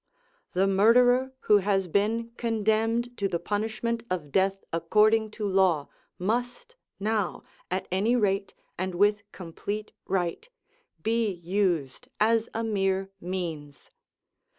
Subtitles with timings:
[0.53, 6.75] The murderer who has been condemned to the punishment of death according to law must
[6.99, 10.49] now, at any rate, and with complete right,
[11.03, 13.91] be used as a mere means.